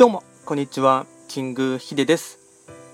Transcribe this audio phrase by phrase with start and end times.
[0.00, 1.04] どうもこんにちは。
[1.28, 2.38] キングヒデです。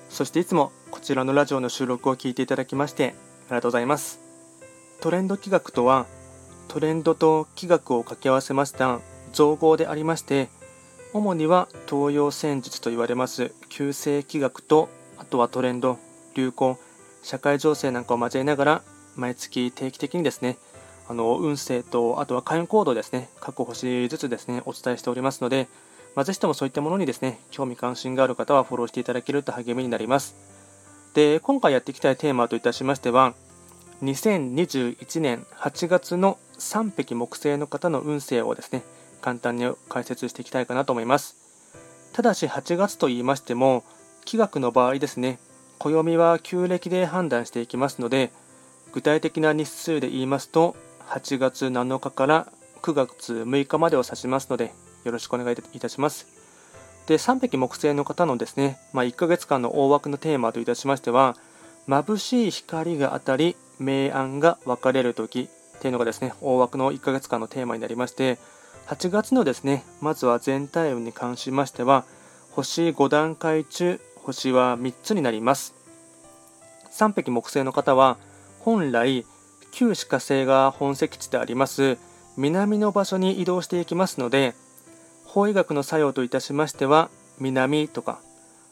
[0.08, 3.14] そしていつもこちらのラジオの収録を聞いていただきまして
[3.48, 4.18] ありがとうございます。
[5.00, 6.06] トレンド企画とは
[6.66, 8.98] トレンドと企画を掛け合わせました
[9.32, 10.48] 造語でありまして
[11.12, 16.00] 主には東洋戦術と言われます旧世企画とあとはトレンド
[16.34, 16.76] 流行
[17.22, 18.82] 社会情勢なんかを交えながら
[19.14, 20.56] 毎月定期的にですね
[21.06, 25.68] あの運勢とあとは開運行動ですね各星ずつですねお伝えしておりますので
[26.16, 30.34] まあ、ぜひともそういったものにですね、興味関心がある方はフォローしていただけると励みになります。
[31.12, 33.34] で、今回やっていきたいテーマといたしましては、
[34.02, 38.82] 2021年8月の3匹木星の方の運勢をですね、
[39.20, 41.36] 簡単に解説していきたいかなと思います。
[42.14, 43.84] ただし8月と言いましても、
[44.24, 45.38] 気学の場合ですね、
[45.78, 48.32] 暦は旧暦で判断していきますので、
[48.92, 50.76] 具体的な日数で言いますと、
[51.08, 52.48] 8月7日から
[52.80, 54.72] 9月6日までを指しますので、
[55.06, 56.26] よろしくお願いいたします。
[57.06, 61.36] で、3匹木星の方のですね、まあ、1ヶ月間の大枠のテーマといたしましては、
[61.88, 68.38] 眩しい光が当たり、明暗が分かれる時っていうのがですね、大枠の1ヶ月間のテーマになりまして、
[68.88, 72.04] 8月のですね、まずは全体運に関しましては、
[72.50, 75.74] 星5段階中、星は3つになります。
[76.90, 78.16] 3匹木星の方は、
[78.60, 79.24] 本来、
[79.70, 81.98] 旧歯科星が本石地であります
[82.36, 84.54] 南の場所に移動していきますので、
[85.36, 88.20] 法医学の作用といたしましては南とか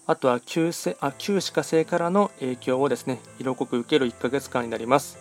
[0.06, 5.18] あとは旧あ旧歯科星からの影響をですね色濃く受ける1ヶ月間になります。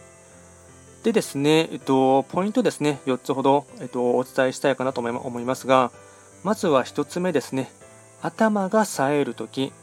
[1.04, 5.92] でですね、えっと、ポイントですね4つほど、えっと、お伝えしたいかなと思いますが
[6.46, 7.70] まずは1つ目ですね
[8.22, 9.74] 頭が冴えるとき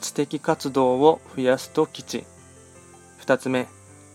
[0.00, 2.24] 知的活動を増やすと吉。
[3.20, 3.68] 2つ目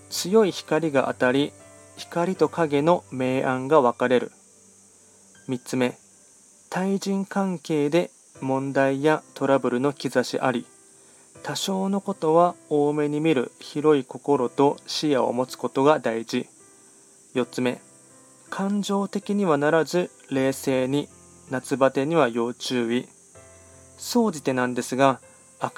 [0.10, 1.54] 強い光が当たり
[1.96, 4.32] 光と影の明暗が分かれる。
[5.48, 5.96] 3つ目
[6.70, 10.66] 対人関係で問題やトラブルの兆しあり
[11.44, 16.48] 多少のことは多めに見る広い心と視野を持つことが大事。
[17.36, 17.80] 4つ目
[18.50, 21.08] 感情的にはならず冷静に
[21.50, 23.08] 夏バテには要注意。
[23.98, 25.22] 総じてなんですが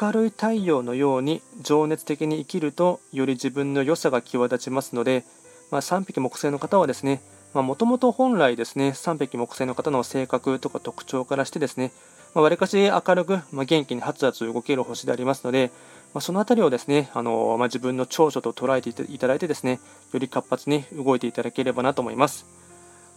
[0.02, 5.24] 明るい太陽のように情熱的に生きるとより自分の良さが際立ちますので、
[5.72, 7.22] まあ、3匹木星の方はですね
[7.54, 11.92] もともと本来ですね、3匹木星の方の性格とか特徴からしてですね、
[12.36, 15.72] わり、かし明るく、まあ、元気にはつはつ動ける星でありますので、
[16.14, 19.80] まあ、そのあたりをですね、あのまあ、自分の長所と捉えていただいてですね、
[20.14, 22.46] より活発に動いていただければなと思います。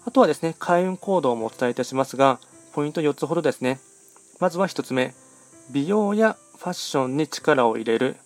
[0.07, 2.41] あとはですね、開運行動もお伝えいたしますが、
[2.73, 3.81] ポイント4つほどですね。
[4.41, 5.15] まずは1つ目、
[5.71, 8.17] 美容やファッションに力を入れる。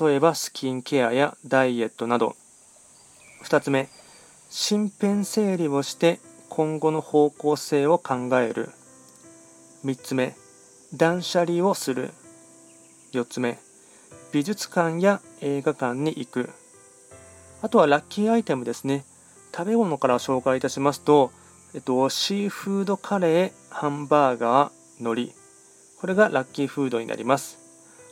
[0.00, 2.36] 例えばスキンケアやダイエットなど。
[3.44, 3.88] 2つ目、
[4.58, 6.18] 身辺整理をして
[6.48, 8.70] 今後の方向性を考える。
[9.84, 10.34] 3つ目
[10.94, 12.10] 断捨離をする。
[13.12, 13.58] 4つ目
[14.32, 16.50] 美術館や映画館に行く。
[17.60, 19.04] あとはラッキーアイテムですね。
[19.54, 21.32] 食べ物から紹介いたしますと、
[21.74, 25.34] えっと、シーフードカレーハンバーガー海苔
[26.00, 27.58] これがラッキーフードになります。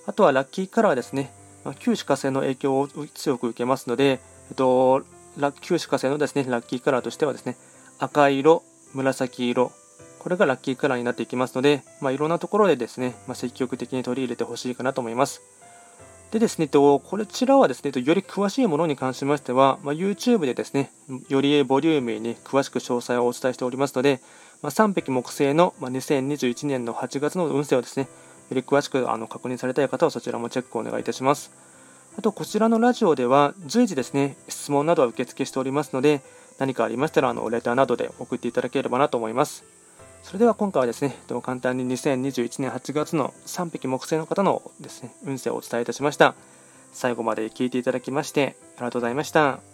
[0.07, 1.33] あとはラッキーカラーですね、
[1.65, 5.07] ま、旧歯科製の影響を強く受けますので、えっと、
[5.37, 7.57] ラッ旧歯科製のですね、ラッキーカラーとしてはですね、
[7.99, 8.63] 赤色、
[8.93, 9.73] 紫色、
[10.19, 15.43] これがラッキーカラーになっていきますので、まあ、いろんなところでですね、まあ、積極的に取り入れてほしいかなと思います。
[16.31, 17.01] でですね、こ
[17.31, 20.91] ちらはですね、より詳しいものに関しましては、まあ、YouTube でですね、
[21.29, 24.21] よりボリューミーに詳しく詳細をお伝えしておりますので、
[24.63, 28.09] まあ、3匹木星の2021年の8月の運勢をですね、
[28.51, 31.64] より詳しくあの確認されたい方はそちらもチェックをお願いいたします。
[32.17, 36.23] あと、こちらのラジオでは随時ですね、質問などは受付しておりますので、
[36.59, 39.65] 何かありましたら、あの、レターなどで送っていただければなと思います。
[40.23, 46.35] それでは今回はですね、簡単に2021年8月の3匹木星の方のですね、運勢をお伝えいたしました。
[46.93, 49.74] 最後まで聞いていただきまして、ありがとうございました。